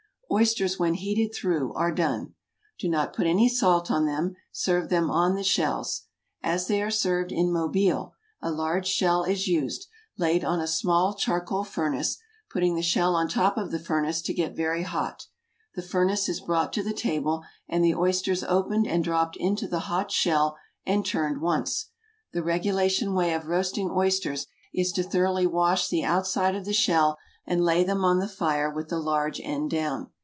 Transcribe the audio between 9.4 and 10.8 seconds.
used, laid on a